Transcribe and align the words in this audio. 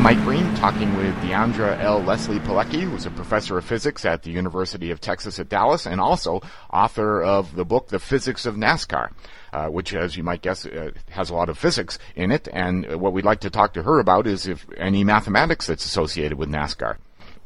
I'm 0.00 0.16
Mike 0.16 0.24
Green 0.24 0.54
talking 0.54 0.96
with 0.96 1.14
Diandra 1.16 1.78
L. 1.78 2.02
Leslie 2.02 2.38
Pelecky, 2.38 2.80
who's 2.80 3.04
a 3.04 3.10
professor 3.10 3.58
of 3.58 3.66
physics 3.66 4.06
at 4.06 4.22
the 4.22 4.30
University 4.30 4.90
of 4.90 4.98
Texas 4.98 5.38
at 5.38 5.50
Dallas 5.50 5.84
and 5.84 6.00
also 6.00 6.40
author 6.72 7.22
of 7.22 7.54
the 7.54 7.66
book 7.66 7.88
The 7.88 7.98
Physics 7.98 8.46
of 8.46 8.54
NASCAR. 8.54 9.10
Uh, 9.52 9.66
which, 9.66 9.92
as 9.92 10.16
you 10.16 10.22
might 10.22 10.40
guess, 10.40 10.64
uh, 10.64 10.92
has 11.10 11.28
a 11.28 11.34
lot 11.34 11.50
of 11.50 11.58
physics 11.58 11.98
in 12.16 12.32
it. 12.32 12.48
And 12.50 12.98
what 12.98 13.12
we'd 13.12 13.26
like 13.26 13.40
to 13.40 13.50
talk 13.50 13.74
to 13.74 13.82
her 13.82 13.98
about 13.98 14.26
is 14.26 14.46
if 14.46 14.64
any 14.78 15.04
mathematics 15.04 15.66
that's 15.66 15.84
associated 15.84 16.38
with 16.38 16.48
NASCAR 16.48 16.96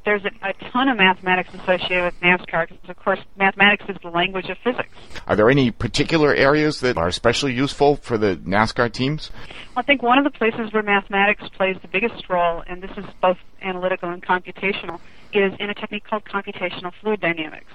there's 0.05 0.25
a, 0.25 0.30
a, 0.43 0.52
ton 0.71 0.89
of 0.89 0.96
mathematics 0.96 1.50
associated 1.55 2.04
with 2.04 2.21
NASCAR 2.21 2.68
because, 2.68 2.91
of 2.91 2.96
course, 2.96 3.18
mathematics 3.36 3.84
is 3.89 3.96
the 4.03 4.11
language 4.11 4.48
of 4.48 4.59
physics. 4.59 4.91
Are 5.27 5.36
there 5.36 5.50
any 5.50 5.71
particular 5.71 6.34
areas 6.34 6.80
that 6.80 6.96
are 6.96 7.09
especially 7.09 7.53
useful 7.53 7.96
for 7.96 8.18
the 8.18 8.36
NASCAR 8.36 8.93
teams? 8.93 9.30
I 9.77 9.82
think 9.82 10.03
one 10.03 10.18
of 10.18 10.25
the 10.25 10.31
places 10.31 10.72
where 10.72 10.82
mathematics 10.82 11.48
plays 11.57 11.76
the 11.82 11.89
biggest 11.89 12.29
role, 12.29 12.62
and 12.67 12.82
this 12.82 12.90
is 12.96 13.04
both 13.21 13.39
analytical 13.62 14.11
and 14.11 14.22
computational, 14.22 15.00
is 15.32 15.53
in 15.59 15.71
a 15.71 15.75
technique 15.75 16.04
called 16.04 16.25
computational 16.25 16.93
fluid 17.00 17.21
dynamics. 17.21 17.73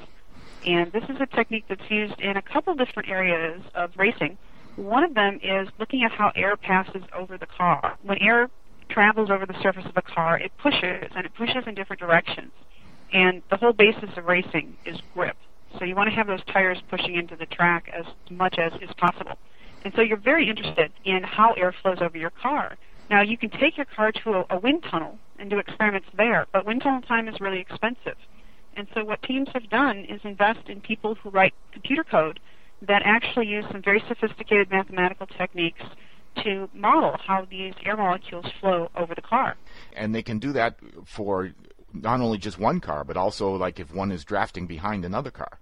And 0.65 0.91
this 0.91 1.03
is 1.03 1.17
a 1.19 1.25
technique 1.25 1.65
that's 1.67 1.89
used 1.89 2.19
in 2.19 2.37
a 2.37 2.41
couple 2.41 2.75
different 2.75 3.09
areas 3.09 3.61
of 3.75 3.91
racing. 3.97 4.37
One 4.75 5.03
of 5.03 5.13
them 5.13 5.39
is 5.43 5.67
looking 5.79 6.03
at 6.03 6.11
how 6.11 6.31
air 6.35 6.55
passes 6.55 7.03
over 7.13 7.37
the 7.37 7.45
car. 7.45 7.97
When 8.03 8.17
air 8.21 8.49
travels 8.89 9.29
over 9.29 9.45
the 9.45 9.59
surface 9.61 9.85
of 9.85 9.95
a 9.95 10.01
car, 10.01 10.37
it 10.37 10.51
pushes, 10.57 11.11
and 11.15 11.25
it 11.25 11.33
pushes 11.35 11.63
in 11.67 11.75
different 11.75 11.99
directions. 11.99 12.51
And 13.13 13.41
the 13.49 13.57
whole 13.57 13.73
basis 13.73 14.09
of 14.17 14.25
racing 14.25 14.75
is 14.85 14.97
grip. 15.13 15.37
So 15.77 15.85
you 15.85 15.95
want 15.95 16.09
to 16.09 16.15
have 16.15 16.27
those 16.27 16.43
tires 16.51 16.79
pushing 16.89 17.15
into 17.15 17.35
the 17.35 17.45
track 17.45 17.89
as 17.93 18.05
much 18.29 18.57
as 18.57 18.73
is 18.81 18.89
possible. 18.97 19.37
And 19.83 19.93
so 19.95 20.01
you're 20.01 20.17
very 20.17 20.49
interested 20.49 20.91
in 21.05 21.23
how 21.23 21.53
air 21.53 21.73
flows 21.81 21.99
over 22.01 22.17
your 22.17 22.31
car. 22.31 22.77
Now 23.09 23.21
you 23.21 23.37
can 23.37 23.49
take 23.49 23.77
your 23.77 23.85
car 23.85 24.11
to 24.11 24.33
a, 24.33 24.45
a 24.51 24.59
wind 24.59 24.83
tunnel 24.89 25.17
and 25.37 25.49
do 25.49 25.57
experiments 25.57 26.07
there, 26.15 26.47
but 26.51 26.65
wind 26.65 26.81
tunnel 26.81 27.01
time 27.01 27.27
is 27.27 27.39
really 27.39 27.59
expensive. 27.59 28.17
And 28.75 28.87
so 28.93 29.03
what 29.03 29.21
teams 29.23 29.49
have 29.53 29.69
done 29.69 30.05
is 30.05 30.21
invest 30.23 30.69
in 30.69 30.81
people 30.81 31.15
who 31.15 31.29
write 31.29 31.53
computer 31.71 32.03
code 32.03 32.39
that 32.81 33.01
actually 33.03 33.47
use 33.47 33.65
some 33.71 33.81
very 33.81 34.03
sophisticated 34.07 34.69
mathematical 34.69 35.27
techniques 35.27 35.81
to 36.43 36.69
model 36.73 37.17
how 37.25 37.45
these 37.49 37.73
air 37.85 37.97
molecules 37.97 38.45
flow 38.59 38.89
over 38.95 39.15
the 39.15 39.21
car. 39.21 39.55
And 39.93 40.13
they 40.13 40.23
can 40.23 40.39
do 40.39 40.51
that 40.53 40.77
for 41.05 41.51
not 41.93 42.21
only 42.21 42.37
just 42.37 42.59
one 42.59 42.79
car, 42.79 43.03
but 43.03 43.17
also 43.17 43.55
like 43.55 43.79
if 43.79 43.93
one 43.93 44.11
is 44.11 44.23
drafting 44.23 44.67
behind 44.67 45.05
another 45.05 45.31
car. 45.31 45.59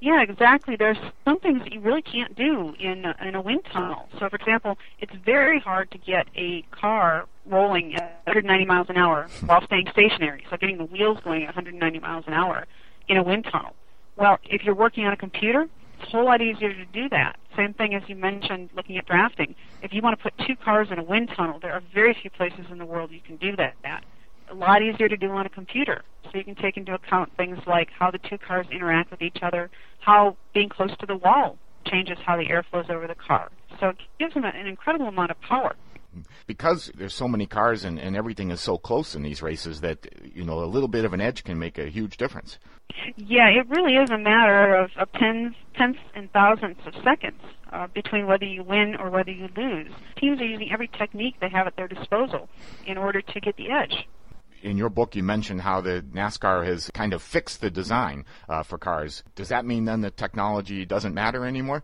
Yeah, 0.00 0.22
exactly. 0.22 0.76
There's 0.76 0.98
some 1.24 1.38
things 1.40 1.60
that 1.60 1.72
you 1.72 1.80
really 1.80 2.02
can't 2.02 2.34
do 2.34 2.74
in 2.78 3.04
a, 3.04 3.16
in 3.26 3.34
a 3.34 3.40
wind 3.40 3.62
tunnel. 3.72 4.08
So, 4.18 4.28
for 4.28 4.36
example, 4.36 4.78
it's 5.00 5.12
very 5.24 5.60
hard 5.60 5.90
to 5.92 5.98
get 5.98 6.26
a 6.36 6.62
car 6.70 7.26
rolling 7.46 7.94
at 7.94 8.20
190 8.24 8.64
miles 8.66 8.88
an 8.88 8.96
hour 8.96 9.28
while 9.46 9.64
staying 9.64 9.86
stationary. 9.92 10.44
So, 10.50 10.56
getting 10.56 10.78
the 10.78 10.84
wheels 10.84 11.18
going 11.24 11.42
at 11.42 11.48
190 11.48 11.98
miles 12.00 12.24
an 12.26 12.34
hour 12.34 12.66
in 13.08 13.16
a 13.16 13.22
wind 13.22 13.46
tunnel. 13.50 13.74
Well, 14.16 14.38
if 14.44 14.62
you're 14.64 14.74
working 14.74 15.06
on 15.06 15.12
a 15.12 15.16
computer, 15.16 15.68
it's 16.00 16.08
a 16.08 16.10
whole 16.16 16.26
lot 16.26 16.40
easier 16.40 16.72
to 16.72 16.84
do 16.86 17.08
that. 17.10 17.38
Same 17.56 17.74
thing 17.74 17.94
as 17.94 18.02
you 18.08 18.16
mentioned 18.16 18.70
looking 18.74 18.96
at 18.96 19.06
drafting. 19.06 19.54
If 19.82 19.92
you 19.92 20.02
want 20.02 20.18
to 20.18 20.22
put 20.22 20.46
two 20.46 20.56
cars 20.56 20.88
in 20.90 20.98
a 20.98 21.02
wind 21.02 21.30
tunnel, 21.36 21.58
there 21.60 21.72
are 21.72 21.82
very 21.92 22.16
few 22.20 22.30
places 22.30 22.66
in 22.70 22.78
the 22.78 22.86
world 22.86 23.10
you 23.12 23.20
can 23.20 23.36
do 23.36 23.54
that. 23.56 23.74
At. 23.84 24.04
A 24.50 24.54
lot 24.54 24.82
easier 24.82 25.08
to 25.08 25.16
do 25.16 25.30
on 25.30 25.46
a 25.46 25.48
computer. 25.48 26.02
So 26.24 26.38
you 26.38 26.44
can 26.44 26.54
take 26.54 26.76
into 26.76 26.94
account 26.94 27.30
things 27.36 27.58
like 27.66 27.90
how 27.96 28.10
the 28.10 28.18
two 28.18 28.38
cars 28.38 28.66
interact 28.70 29.10
with 29.10 29.22
each 29.22 29.38
other, 29.42 29.70
how 30.00 30.36
being 30.52 30.68
close 30.68 30.96
to 30.98 31.06
the 31.06 31.16
wall 31.16 31.58
changes 31.86 32.18
how 32.24 32.36
the 32.36 32.48
air 32.48 32.64
flows 32.70 32.86
over 32.88 33.06
the 33.06 33.14
car. 33.14 33.50
So 33.78 33.90
it 33.90 33.96
gives 34.18 34.34
them 34.34 34.44
an 34.44 34.66
incredible 34.66 35.06
amount 35.06 35.30
of 35.30 35.40
power 35.40 35.76
because 36.46 36.90
there's 36.94 37.14
so 37.14 37.28
many 37.28 37.46
cars 37.46 37.84
and, 37.84 37.98
and 37.98 38.16
everything 38.16 38.50
is 38.50 38.60
so 38.60 38.78
close 38.78 39.14
in 39.14 39.22
these 39.22 39.42
races 39.42 39.80
that 39.80 40.06
you 40.24 40.44
know 40.44 40.62
a 40.62 40.66
little 40.66 40.88
bit 40.88 41.04
of 41.04 41.12
an 41.12 41.20
edge 41.20 41.44
can 41.44 41.58
make 41.58 41.78
a 41.78 41.88
huge 41.88 42.16
difference. 42.16 42.58
Yeah, 43.16 43.48
it 43.48 43.68
really 43.68 43.94
is 43.94 44.10
a 44.10 44.18
matter 44.18 44.76
of, 44.76 44.90
of 44.98 45.10
tens, 45.12 45.54
tenths 45.76 45.98
and 46.14 46.30
thousandths 46.32 46.86
of 46.86 46.94
seconds 47.02 47.40
uh, 47.72 47.88
between 47.88 48.26
whether 48.26 48.44
you 48.44 48.62
win 48.62 48.94
or 48.98 49.10
whether 49.10 49.30
you 49.30 49.48
lose. 49.56 49.90
Teams 50.16 50.40
are 50.40 50.46
using 50.46 50.70
every 50.72 50.88
technique 50.88 51.36
they 51.40 51.48
have 51.48 51.66
at 51.66 51.76
their 51.76 51.88
disposal 51.88 52.48
in 52.86 52.96
order 52.96 53.20
to 53.20 53.40
get 53.40 53.56
the 53.56 53.70
edge. 53.70 54.06
In 54.62 54.78
your 54.78 54.88
book, 54.88 55.14
you 55.14 55.22
mentioned 55.22 55.60
how 55.60 55.82
the 55.82 56.02
NASCAR 56.14 56.64
has 56.64 56.90
kind 56.94 57.12
of 57.12 57.22
fixed 57.22 57.60
the 57.60 57.70
design 57.70 58.24
uh, 58.48 58.62
for 58.62 58.78
cars. 58.78 59.22
Does 59.34 59.48
that 59.48 59.66
mean 59.66 59.84
then 59.84 60.00
that 60.02 60.16
technology 60.16 60.86
doesn't 60.86 61.12
matter 61.12 61.44
anymore? 61.44 61.82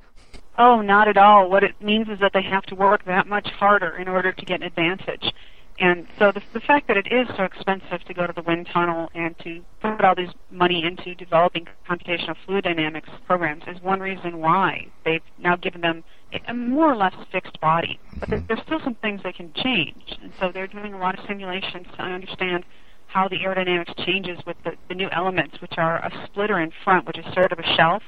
Oh, 0.59 0.83
not 0.83 1.09
at 1.09 1.17
all. 1.17 1.49
What 1.49 1.65
it 1.65 1.81
means 1.81 2.09
is 2.09 2.19
that 2.21 2.33
they 2.33 2.43
have 2.43 2.65
to 2.65 2.75
work 2.75 3.05
that 3.07 3.27
much 3.27 3.49
harder 3.49 3.97
in 3.97 4.09
order 4.09 4.33
to 4.33 4.45
get 4.45 4.61
an 4.61 4.67
advantage. 4.67 5.33
And 5.81 6.07
so 6.19 6.31
the, 6.31 6.43
the 6.53 6.61
fact 6.61 6.89
that 6.89 6.99
it 6.99 7.07
is 7.11 7.27
so 7.37 7.45
expensive 7.45 8.05
to 8.07 8.13
go 8.13 8.27
to 8.27 8.35
the 8.35 8.43
wind 8.43 8.69
tunnel 8.71 9.09
and 9.15 9.35
to 9.39 9.63
put 9.81 10.05
all 10.05 10.15
this 10.15 10.31
money 10.51 10.85
into 10.85 11.15
developing 11.15 11.67
computational 11.89 12.37
fluid 12.45 12.65
dynamics 12.65 13.09
programs 13.27 13.63
is 13.67 13.81
one 13.81 14.01
reason 14.01 14.39
why 14.39 14.89
they've 15.07 15.23
now 15.39 15.57
given 15.57 15.81
them 15.81 16.05
a 16.47 16.53
more 16.53 16.93
or 16.93 16.97
less 16.97 17.15
fixed 17.33 17.59
body. 17.61 17.99
But 18.19 18.29
there, 18.29 18.39
mm-hmm. 18.39 18.47
there's 18.49 18.61
still 18.67 18.81
some 18.85 18.95
things 18.97 19.23
they 19.25 19.33
can 19.33 19.53
change. 19.55 20.19
And 20.23 20.33
so 20.39 20.51
they're 20.53 20.67
doing 20.67 20.93
a 20.93 20.99
lot 20.99 21.19
of 21.19 21.25
simulations 21.27 21.87
to 21.97 22.03
understand 22.03 22.65
how 23.07 23.27
the 23.27 23.37
aerodynamics 23.37 24.05
changes 24.05 24.39
with 24.47 24.57
the, 24.65 24.73
the 24.89 24.95
new 24.95 25.09
elements, 25.11 25.61
which 25.63 25.79
are 25.79 25.97
a 25.97 26.27
splitter 26.27 26.61
in 26.61 26.73
front, 26.85 27.07
which 27.07 27.19
is 27.19 27.25
sort 27.33 27.53
of 27.53 27.59
a 27.59 27.77
shelf 27.77 28.03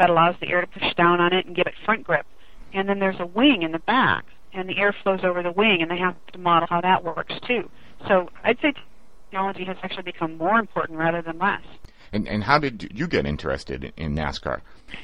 that 0.00 0.08
allows 0.08 0.34
the 0.40 0.48
air 0.48 0.62
to 0.62 0.66
push 0.66 0.94
down 0.96 1.20
on 1.20 1.34
it 1.34 1.46
and 1.46 1.54
give 1.54 1.66
it 1.66 1.74
front 1.84 2.02
grip. 2.04 2.24
And 2.72 2.88
then 2.88 2.98
there's 2.98 3.20
a 3.20 3.26
wing 3.26 3.62
in 3.62 3.72
the 3.72 3.78
back 3.80 4.24
and 4.52 4.68
the 4.68 4.78
air 4.78 4.94
flows 5.02 5.20
over 5.22 5.42
the 5.42 5.52
wing, 5.52 5.80
and 5.82 5.90
they 5.90 5.98
have 5.98 6.16
to 6.32 6.38
model 6.38 6.66
how 6.68 6.80
that 6.80 7.04
works 7.04 7.34
too. 7.46 7.70
So 8.08 8.30
I'd 8.42 8.58
say 8.60 8.72
technology 9.30 9.64
has 9.64 9.76
actually 9.82 10.04
become 10.04 10.38
more 10.38 10.58
important 10.58 10.98
rather 10.98 11.22
than 11.22 11.38
less. 11.38 11.60
And, 12.12 12.26
and 12.26 12.42
how 12.42 12.58
did 12.58 12.90
you 12.92 13.06
get 13.06 13.26
interested 13.26 13.92
in 13.96 14.16
NASCAR? 14.16 14.62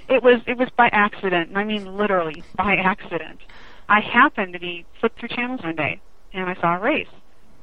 It 0.08 0.22
was 0.22 0.40
it 0.48 0.56
was 0.56 0.68
by 0.76 0.88
accident, 0.88 1.56
I 1.56 1.62
mean 1.62 1.96
literally 1.96 2.42
by 2.56 2.74
accident. 2.74 3.40
I 3.88 4.00
happened 4.00 4.54
to 4.54 4.58
be 4.58 4.84
flipped 4.98 5.20
through 5.20 5.28
channels 5.28 5.60
one 5.62 5.76
day, 5.76 6.00
and 6.32 6.48
I 6.48 6.60
saw 6.60 6.76
a 6.76 6.80
race, 6.80 7.06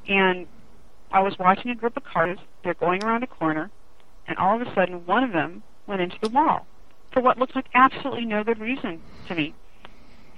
and 0.07 0.47
I 1.11 1.19
was 1.21 1.37
watching 1.37 1.71
a 1.71 1.75
group 1.75 1.97
of 1.97 2.05
cars. 2.05 2.37
They're 2.63 2.75
going 2.75 3.03
around 3.03 3.23
a 3.23 3.27
corner, 3.27 3.71
and 4.27 4.37
all 4.37 4.61
of 4.61 4.65
a 4.65 4.73
sudden, 4.73 5.05
one 5.05 5.23
of 5.23 5.33
them 5.33 5.63
went 5.87 5.99
into 5.99 6.17
the 6.21 6.29
wall 6.29 6.65
for 7.13 7.21
what 7.21 7.37
looked 7.37 7.55
like 7.55 7.67
absolutely 7.73 8.25
no 8.25 8.43
good 8.43 8.59
reason 8.59 9.01
to 9.27 9.35
me. 9.35 9.53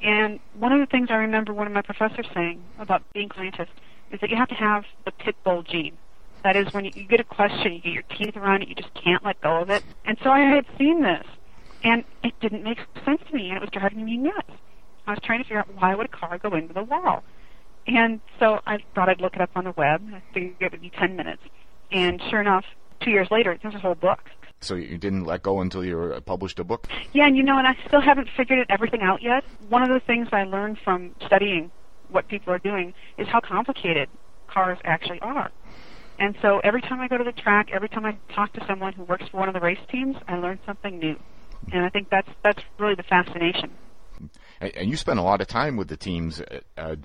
And 0.03 0.39
one 0.53 0.71
of 0.71 0.79
the 0.79 0.85
things 0.85 1.07
I 1.09 1.15
remember 1.15 1.53
one 1.53 1.65
of 1.65 1.73
my 1.73 1.81
professors 1.81 2.27
saying 2.33 2.61
about 2.77 3.01
being 3.13 3.31
scientist 3.35 3.71
is 4.11 4.19
that 4.19 4.29
you 4.29 4.35
have 4.35 4.49
to 4.49 4.55
have 4.55 4.83
the 5.05 5.11
pit 5.11 5.35
bull 5.43 5.63
gene. 5.63 5.97
That 6.43 6.55
is, 6.55 6.71
when 6.73 6.85
you, 6.85 6.91
you 6.93 7.07
get 7.07 7.19
a 7.19 7.23
question, 7.23 7.73
you 7.73 7.79
get 7.79 7.93
your 7.93 8.03
teeth 8.03 8.37
around 8.37 8.61
it, 8.61 8.69
you 8.69 8.75
just 8.75 8.93
can't 8.93 9.25
let 9.25 9.41
go 9.41 9.61
of 9.61 9.71
it. 9.71 9.83
And 10.03 10.17
so 10.23 10.29
I 10.29 10.41
had 10.41 10.65
seen 10.77 11.01
this, 11.01 11.25
and 11.83 12.03
it 12.23 12.39
didn't 12.39 12.63
make 12.63 12.77
sense 13.03 13.21
to 13.27 13.35
me, 13.35 13.47
and 13.47 13.57
it 13.57 13.61
was 13.61 13.69
driving 13.71 14.05
me 14.05 14.17
nuts. 14.17 14.51
I 15.07 15.11
was 15.11 15.19
trying 15.23 15.39
to 15.39 15.43
figure 15.43 15.59
out 15.59 15.73
why 15.73 15.95
would 15.95 16.05
a 16.05 16.09
car 16.09 16.37
go 16.37 16.53
into 16.53 16.73
the 16.73 16.83
wall. 16.83 17.23
And 17.87 18.19
so 18.39 18.59
I 18.67 18.79
thought 18.93 19.09
I'd 19.09 19.21
look 19.21 19.35
it 19.35 19.41
up 19.41 19.51
on 19.55 19.63
the 19.63 19.71
web. 19.71 20.03
I 20.13 20.21
figured 20.33 20.55
it 20.59 20.71
would 20.71 20.81
be 20.81 20.91
10 20.91 21.15
minutes. 21.15 21.41
And 21.91 22.21
sure 22.29 22.41
enough, 22.41 22.65
two 22.99 23.11
years 23.11 23.29
later, 23.31 23.57
there's 23.61 23.75
a 23.75 23.79
whole 23.79 23.95
book 23.95 24.19
so 24.61 24.75
you 24.75 24.97
didn't 24.97 25.25
let 25.25 25.43
go 25.43 25.61
until 25.61 25.83
you 25.83 26.21
published 26.25 26.59
a 26.59 26.63
book? 26.63 26.87
Yeah, 27.13 27.27
and 27.27 27.37
you 27.37 27.43
know, 27.43 27.57
and 27.57 27.67
I 27.67 27.75
still 27.87 28.01
haven't 28.01 28.29
figured 28.35 28.59
it, 28.59 28.67
everything 28.69 29.01
out 29.01 29.21
yet. 29.21 29.43
One 29.69 29.83
of 29.83 29.89
the 29.89 29.99
things 29.99 30.27
I 30.31 30.43
learned 30.43 30.79
from 30.83 31.15
studying 31.25 31.71
what 32.09 32.27
people 32.27 32.53
are 32.53 32.59
doing 32.59 32.93
is 33.17 33.27
how 33.27 33.39
complicated 33.39 34.09
cars 34.47 34.77
actually 34.83 35.19
are. 35.19 35.51
And 36.17 36.35
so 36.41 36.59
every 36.63 36.81
time 36.81 37.01
I 37.01 37.07
go 37.07 37.17
to 37.17 37.23
the 37.23 37.33
track, 37.33 37.69
every 37.73 37.89
time 37.89 38.05
I 38.05 38.17
talk 38.33 38.53
to 38.53 38.65
someone 38.65 38.93
who 38.93 39.03
works 39.03 39.25
for 39.29 39.37
one 39.37 39.49
of 39.49 39.53
the 39.53 39.59
race 39.59 39.79
teams, 39.91 40.15
I 40.27 40.37
learn 40.37 40.59
something 40.65 40.97
new. 40.97 41.17
And 41.71 41.83
I 41.83 41.89
think 41.89 42.09
that's 42.09 42.29
that's 42.43 42.61
really 42.79 42.95
the 42.95 43.03
fascination. 43.03 43.71
And 44.61 44.89
you 44.89 44.95
spent 44.95 45.19
a 45.19 45.21
lot 45.21 45.41
of 45.41 45.47
time 45.47 45.75
with 45.75 45.89
the 45.89 45.97
teams 45.97 46.39
uh, 46.39 46.61
uh, 46.77 46.95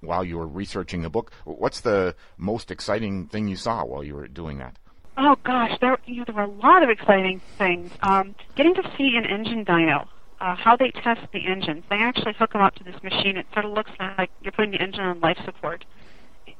while 0.00 0.24
you 0.24 0.38
were 0.38 0.46
researching 0.46 1.02
the 1.02 1.10
book. 1.10 1.32
What's 1.44 1.80
the 1.80 2.14
most 2.36 2.70
exciting 2.70 3.26
thing 3.26 3.48
you 3.48 3.56
saw 3.56 3.84
while 3.84 4.04
you 4.04 4.14
were 4.14 4.28
doing 4.28 4.58
that? 4.58 4.78
Oh 5.16 5.36
gosh, 5.44 5.76
there 5.80 5.98
you 6.06 6.16
know, 6.16 6.24
there 6.24 6.34
were 6.34 6.42
a 6.42 6.46
lot 6.48 6.82
of 6.82 6.88
exciting 6.88 7.40
things. 7.58 7.90
Um, 8.02 8.34
getting 8.54 8.74
to 8.74 8.82
see 8.96 9.16
an 9.16 9.26
engine 9.26 9.64
dyno, 9.64 10.06
uh, 10.40 10.54
how 10.54 10.76
they 10.76 10.90
test 10.90 11.20
the 11.32 11.46
engines. 11.46 11.84
They 11.90 11.96
actually 11.96 12.34
hook 12.34 12.52
them 12.52 12.62
up 12.62 12.74
to 12.76 12.84
this 12.84 13.02
machine. 13.02 13.36
It 13.36 13.46
sort 13.52 13.64
of 13.64 13.72
looks 13.72 13.90
like 13.98 14.30
you're 14.40 14.52
putting 14.52 14.70
the 14.70 14.80
engine 14.80 15.04
on 15.04 15.20
life 15.20 15.38
support, 15.44 15.84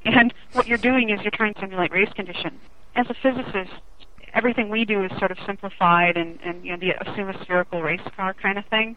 and 0.05 0.35
what 0.53 0.67
you're 0.67 0.79
doing 0.79 1.11
is 1.11 1.21
you're 1.23 1.31
trying 1.31 1.55
to 1.55 1.61
simulate 1.61 1.93
race 1.93 2.13
conditions. 2.15 2.61
As 2.97 3.07
a 3.09 3.15
physicist, 3.15 3.73
everything 4.35 4.69
we 4.69 4.85
do 4.85 5.05
is 5.05 5.11
sort 5.19 5.31
of 5.31 5.39
simplified 5.47 6.17
and 6.17 6.39
and 6.45 6.65
you 6.65 6.73
know 6.73 6.79
the 6.79 7.09
assume 7.09 7.29
a 7.29 7.45
spherical 7.45 7.83
race 7.83 8.01
car 8.17 8.35
kind 8.35 8.59
of 8.59 8.67
thing. 8.67 8.97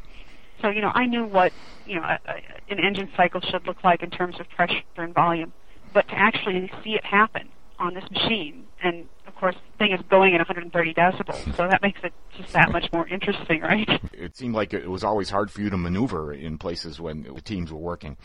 So 0.62 0.70
you 0.70 0.82
know 0.82 0.92
I 0.94 1.06
knew 1.06 1.26
what 1.26 1.54
you 1.86 1.96
know 1.96 2.04
a, 2.04 2.20
a, 2.28 2.42
an 2.70 2.80
engine 2.80 3.10
cycle 3.16 3.40
should 3.42 3.66
look 3.68 3.84
like 3.84 4.02
in 4.02 4.10
terms 4.10 4.40
of 4.40 4.50
pressure 4.50 4.82
and 4.98 5.14
volume, 5.14 5.54
but 5.94 6.08
to 6.10 6.16
actually 6.16 6.72
see 6.84 6.96
it 6.96 7.06
happen 7.06 7.50
on 7.80 7.94
this 7.94 8.10
machine 8.12 8.66
and 8.84 9.08
of 9.28 9.36
course, 9.36 9.56
the 9.56 9.78
thing 9.78 9.92
is 9.94 10.00
going 10.10 10.34
at 10.36 10.40
130 10.40 10.94
decibels, 10.94 11.56
so 11.56 11.68
that 11.68 11.82
makes 11.82 12.00
it 12.04 12.14
just 12.38 12.54
that 12.54 12.72
much 12.72 12.92
more 12.94 13.08
interesting, 13.08 13.62
right? 13.62 13.88
It 14.14 14.38
seemed 14.38 14.54
like 14.54 14.74
it 14.74 14.90
was 14.90 15.04
always 15.04 15.30
hard 15.30 15.50
for 15.50 15.62
you 15.62 15.70
to 15.70 15.78
maneuver 15.78 16.34
in 16.34 16.58
places 16.58 17.00
when 17.00 17.24
the 17.24 17.42
teams 17.42 17.72
were 17.72 17.80
working. 17.80 18.18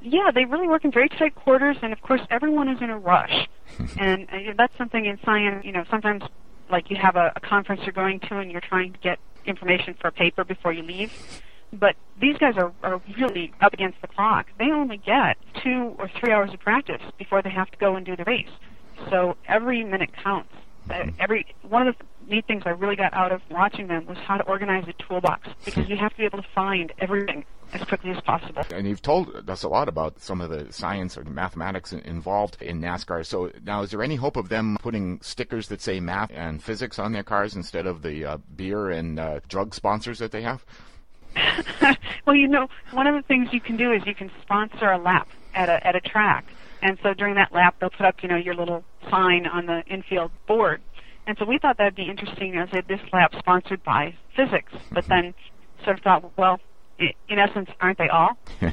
Yeah, 0.00 0.30
they 0.32 0.44
really 0.44 0.68
work 0.68 0.84
in 0.84 0.92
very 0.92 1.08
tight 1.08 1.34
quarters, 1.34 1.76
and 1.82 1.92
of 1.92 2.00
course, 2.02 2.20
everyone 2.30 2.68
is 2.68 2.80
in 2.80 2.90
a 2.90 2.98
rush. 2.98 3.48
and 3.98 4.28
uh, 4.30 4.52
that's 4.56 4.76
something 4.76 5.06
in 5.06 5.18
science, 5.24 5.64
you 5.64 5.72
know, 5.72 5.84
sometimes 5.90 6.22
like 6.70 6.90
you 6.90 6.96
have 6.96 7.16
a, 7.16 7.32
a 7.36 7.40
conference 7.40 7.80
you're 7.84 7.92
going 7.92 8.20
to 8.20 8.38
and 8.38 8.50
you're 8.52 8.60
trying 8.60 8.92
to 8.92 8.98
get 8.98 9.18
information 9.46 9.94
for 10.00 10.08
a 10.08 10.12
paper 10.12 10.44
before 10.44 10.72
you 10.72 10.82
leave. 10.82 11.12
But 11.72 11.96
these 12.20 12.36
guys 12.38 12.54
are, 12.56 12.72
are 12.82 13.00
really 13.18 13.52
up 13.60 13.72
against 13.74 14.00
the 14.00 14.08
clock. 14.08 14.46
They 14.58 14.70
only 14.70 14.96
get 14.96 15.36
two 15.62 15.94
or 15.98 16.10
three 16.20 16.32
hours 16.32 16.52
of 16.52 16.60
practice 16.60 17.02
before 17.18 17.42
they 17.42 17.50
have 17.50 17.70
to 17.70 17.78
go 17.78 17.96
and 17.96 18.04
do 18.04 18.16
the 18.16 18.24
race. 18.24 18.48
So 19.10 19.36
every 19.46 19.84
minute 19.84 20.10
counts. 20.22 20.52
Uh, 20.90 21.04
every 21.20 21.44
one 21.68 21.86
of 21.86 21.96
the 21.98 22.34
neat 22.34 22.46
things 22.46 22.62
I 22.64 22.70
really 22.70 22.96
got 22.96 23.12
out 23.12 23.30
of 23.30 23.42
watching 23.50 23.88
them 23.88 24.06
was 24.06 24.16
how 24.18 24.38
to 24.38 24.44
organize 24.44 24.84
a 24.88 24.94
toolbox 25.02 25.46
because 25.64 25.86
you 25.86 25.96
have 25.96 26.12
to 26.12 26.16
be 26.16 26.24
able 26.24 26.40
to 26.40 26.48
find 26.54 26.92
everything 26.98 27.44
as 27.72 27.82
quickly 27.82 28.10
as 28.10 28.20
possible. 28.22 28.62
And 28.72 28.86
you've 28.88 29.02
told 29.02 29.50
us 29.50 29.62
a 29.62 29.68
lot 29.68 29.88
about 29.88 30.20
some 30.20 30.40
of 30.40 30.50
the 30.50 30.72
science 30.72 31.18
or 31.18 31.24
the 31.24 31.30
mathematics 31.30 31.92
involved 31.92 32.62
in 32.62 32.80
NASCAR. 32.80 33.26
So 33.26 33.50
now, 33.64 33.82
is 33.82 33.90
there 33.90 34.02
any 34.02 34.16
hope 34.16 34.36
of 34.36 34.48
them 34.48 34.78
putting 34.80 35.20
stickers 35.20 35.68
that 35.68 35.82
say 35.82 36.00
math 36.00 36.30
and 36.32 36.62
physics 36.62 36.98
on 36.98 37.12
their 37.12 37.22
cars 37.22 37.54
instead 37.54 37.86
of 37.86 38.02
the 38.02 38.24
uh, 38.24 38.38
beer 38.56 38.90
and 38.90 39.18
uh, 39.18 39.40
drug 39.48 39.74
sponsors 39.74 40.18
that 40.20 40.32
they 40.32 40.42
have? 40.42 40.64
well, 42.26 42.36
you 42.36 42.48
know, 42.48 42.68
one 42.92 43.06
of 43.06 43.14
the 43.14 43.22
things 43.22 43.48
you 43.52 43.60
can 43.60 43.76
do 43.76 43.92
is 43.92 44.02
you 44.06 44.14
can 44.14 44.30
sponsor 44.42 44.90
a 44.90 44.98
lap 44.98 45.28
at 45.54 45.68
a 45.68 45.86
at 45.86 45.96
a 45.96 46.00
track, 46.00 46.44
and 46.82 46.98
so 47.02 47.14
during 47.14 47.34
that 47.34 47.52
lap, 47.52 47.76
they'll 47.80 47.90
put 47.90 48.06
up, 48.06 48.22
you 48.22 48.28
know, 48.28 48.36
your 48.36 48.54
little 48.54 48.84
sign 49.10 49.46
on 49.46 49.66
the 49.66 49.82
infield 49.86 50.30
board. 50.46 50.80
And 51.26 51.36
so 51.38 51.44
we 51.44 51.58
thought 51.58 51.76
that'd 51.76 51.94
be 51.94 52.08
interesting 52.08 52.56
as 52.56 52.68
a 52.72 52.82
this 52.82 53.00
lap 53.12 53.34
sponsored 53.38 53.82
by 53.84 54.14
physics, 54.34 54.72
but 54.90 55.06
then 55.08 55.34
sort 55.84 55.98
of 55.98 56.02
thought, 56.02 56.38
well, 56.38 56.58
in 56.98 57.38
essence, 57.38 57.68
aren't 57.80 57.98
they 57.98 58.08
all? 58.08 58.30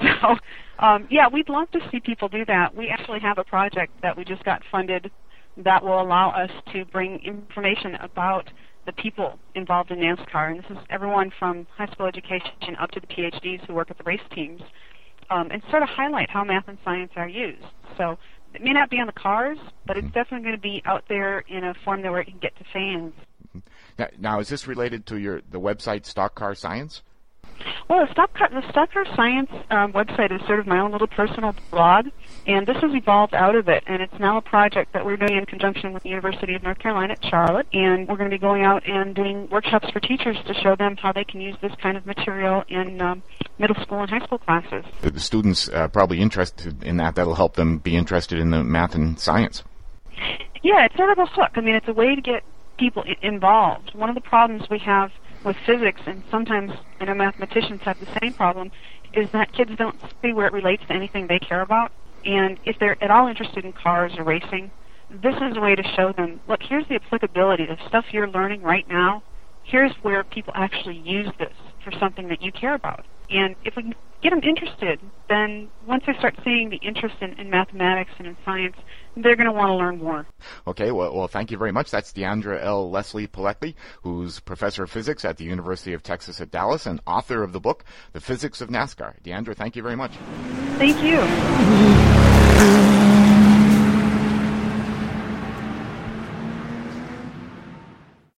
so, 0.20 0.36
um, 0.78 1.06
yeah, 1.10 1.28
we'd 1.28 1.48
love 1.48 1.70
to 1.70 1.80
see 1.90 2.00
people 2.00 2.28
do 2.28 2.44
that. 2.46 2.74
We 2.74 2.88
actually 2.88 3.20
have 3.20 3.38
a 3.38 3.44
project 3.44 3.92
that 4.02 4.16
we 4.16 4.24
just 4.24 4.44
got 4.44 4.62
funded 4.70 5.10
that 5.58 5.84
will 5.84 6.00
allow 6.00 6.30
us 6.30 6.50
to 6.72 6.84
bring 6.86 7.20
information 7.20 7.94
about 7.96 8.50
the 8.86 8.92
people 8.92 9.38
involved 9.54 9.90
in 9.90 9.98
NASCAR, 9.98 10.50
and 10.50 10.58
this 10.58 10.70
is 10.70 10.78
everyone 10.88 11.30
from 11.38 11.66
high 11.76 11.86
school 11.92 12.06
education 12.06 12.76
up 12.80 12.90
to 12.92 13.00
the 13.00 13.06
PhDs 13.06 13.64
who 13.66 13.74
work 13.74 13.90
at 13.90 13.98
the 13.98 14.04
race 14.04 14.20
teams, 14.34 14.62
um, 15.30 15.50
and 15.50 15.62
sort 15.70 15.82
of 15.82 15.88
highlight 15.88 16.30
how 16.30 16.44
math 16.44 16.66
and 16.66 16.78
science 16.84 17.12
are 17.16 17.28
used. 17.28 17.64
So 17.96 18.18
it 18.54 18.62
may 18.62 18.72
not 18.72 18.90
be 18.90 18.98
on 18.98 19.06
the 19.06 19.12
cars, 19.12 19.58
but 19.86 19.96
it's 19.96 20.06
mm-hmm. 20.06 20.14
definitely 20.14 20.44
going 20.44 20.56
to 20.56 20.62
be 20.62 20.82
out 20.84 21.04
there 21.08 21.40
in 21.40 21.64
a 21.64 21.74
form 21.84 22.02
that 22.02 22.10
where 22.10 22.20
it 22.20 22.26
can 22.26 22.38
get 22.38 22.56
to 22.56 22.64
fans. 22.72 23.12
Now, 23.98 24.08
now, 24.18 24.40
is 24.40 24.48
this 24.48 24.66
related 24.66 25.06
to 25.06 25.18
your 25.18 25.42
the 25.50 25.60
website 25.60 26.06
Stock 26.06 26.34
Car 26.34 26.54
Science? 26.54 27.02
Well, 27.90 28.06
the 28.06 28.14
Car, 28.14 28.48
the 28.50 28.70
Stock 28.70 28.92
Car 28.92 29.04
Science 29.16 29.50
um, 29.68 29.92
website 29.92 30.30
is 30.30 30.40
sort 30.46 30.60
of 30.60 30.66
my 30.68 30.78
own 30.78 30.92
little 30.92 31.08
personal 31.08 31.56
blog, 31.72 32.06
and 32.46 32.64
this 32.64 32.76
has 32.76 32.94
evolved 32.94 33.34
out 33.34 33.56
of 33.56 33.68
it, 33.68 33.82
and 33.88 34.00
it's 34.00 34.16
now 34.20 34.36
a 34.36 34.40
project 34.40 34.92
that 34.92 35.04
we're 35.04 35.16
doing 35.16 35.36
in 35.36 35.44
conjunction 35.44 35.92
with 35.92 36.04
the 36.04 36.08
University 36.08 36.54
of 36.54 36.62
North 36.62 36.78
Carolina 36.78 37.14
at 37.14 37.24
Charlotte, 37.24 37.66
and 37.72 38.06
we're 38.06 38.16
going 38.16 38.30
to 38.30 38.36
be 38.36 38.38
going 38.38 38.62
out 38.62 38.88
and 38.88 39.12
doing 39.16 39.48
workshops 39.50 39.90
for 39.90 39.98
teachers 39.98 40.36
to 40.46 40.54
show 40.54 40.76
them 40.76 40.98
how 40.98 41.10
they 41.10 41.24
can 41.24 41.40
use 41.40 41.56
this 41.62 41.72
kind 41.82 41.96
of 41.96 42.06
material 42.06 42.62
in 42.68 43.02
um, 43.02 43.24
middle 43.58 43.74
school 43.82 43.98
and 43.98 44.08
high 44.08 44.24
school 44.24 44.38
classes. 44.38 44.84
The 45.00 45.18
students 45.18 45.68
uh, 45.68 45.88
probably 45.88 46.20
interested 46.20 46.84
in 46.84 46.96
that. 46.98 47.16
That'll 47.16 47.34
help 47.34 47.56
them 47.56 47.78
be 47.78 47.96
interested 47.96 48.38
in 48.38 48.50
the 48.50 48.62
math 48.62 48.94
and 48.94 49.18
science. 49.18 49.64
Yeah, 50.62 50.84
it's 50.84 50.96
sort 50.96 51.10
of 51.10 51.18
a 51.18 51.26
hook. 51.26 51.50
I 51.56 51.60
mean, 51.60 51.74
it's 51.74 51.88
a 51.88 51.92
way 51.92 52.14
to 52.14 52.20
get 52.20 52.44
people 52.78 53.02
involved. 53.20 53.96
One 53.96 54.08
of 54.08 54.14
the 54.14 54.20
problems 54.20 54.70
we 54.70 54.78
have 54.78 55.10
with 55.44 55.56
physics, 55.66 56.00
and 56.06 56.22
sometimes 56.30 56.72
I 57.00 57.04
know 57.04 57.14
mathematicians 57.14 57.80
have 57.82 57.98
the 57.98 58.18
same 58.20 58.32
problem, 58.34 58.70
is 59.12 59.28
that 59.32 59.52
kids 59.52 59.72
don't 59.76 59.96
see 60.22 60.32
where 60.32 60.46
it 60.46 60.52
relates 60.52 60.84
to 60.86 60.92
anything 60.92 61.26
they 61.26 61.38
care 61.38 61.62
about. 61.62 61.92
And 62.24 62.58
if 62.64 62.78
they're 62.78 63.02
at 63.02 63.10
all 63.10 63.28
interested 63.28 63.64
in 63.64 63.72
cars 63.72 64.12
or 64.18 64.24
racing, 64.24 64.70
this 65.10 65.34
is 65.36 65.56
a 65.56 65.60
way 65.60 65.74
to 65.74 65.82
show 65.96 66.12
them, 66.12 66.40
look, 66.46 66.60
here's 66.62 66.86
the 66.88 66.94
applicability, 66.94 67.66
the 67.66 67.78
stuff 67.88 68.04
you're 68.12 68.28
learning 68.28 68.62
right 68.62 68.88
now. 68.88 69.22
Here's 69.64 69.92
where 70.02 70.22
people 70.24 70.52
actually 70.56 70.98
use 70.98 71.28
this 71.38 71.52
for 71.82 71.92
something 71.98 72.28
that 72.28 72.42
you 72.42 72.52
care 72.52 72.74
about. 72.74 73.04
And 73.30 73.56
if 73.64 73.76
we 73.76 73.94
get 74.22 74.30
them 74.30 74.40
interested, 74.42 75.00
then 75.28 75.68
once 75.86 76.04
they 76.06 76.14
start 76.14 76.34
seeing 76.44 76.70
the 76.70 76.76
interest 76.76 77.16
in, 77.20 77.38
in 77.38 77.50
mathematics 77.50 78.10
and 78.18 78.26
in 78.26 78.36
science, 78.44 78.76
they're 79.16 79.36
going 79.36 79.46
to 79.46 79.52
want 79.52 79.70
to 79.70 79.74
learn 79.74 79.98
more. 79.98 80.26
Okay, 80.66 80.90
well, 80.90 81.14
well, 81.14 81.28
thank 81.28 81.50
you 81.50 81.58
very 81.58 81.72
much. 81.72 81.90
That's 81.90 82.12
Diandra 82.12 82.62
L. 82.62 82.90
Leslie 82.90 83.26
Pelecky, 83.26 83.74
who's 84.02 84.40
professor 84.40 84.84
of 84.84 84.90
physics 84.90 85.24
at 85.24 85.36
the 85.36 85.44
University 85.44 85.92
of 85.92 86.02
Texas 86.02 86.40
at 86.40 86.50
Dallas 86.50 86.86
and 86.86 87.00
author 87.06 87.42
of 87.42 87.52
the 87.52 87.60
book, 87.60 87.84
The 88.12 88.20
Physics 88.20 88.60
of 88.60 88.68
NASCAR. 88.68 89.22
Diandra, 89.22 89.56
thank 89.56 89.76
you 89.76 89.82
very 89.82 89.96
much. 89.96 90.12
Thank 90.78 91.02
you. 91.02 91.20